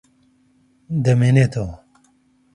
[1.03, 1.75] دەمێنێتەوە.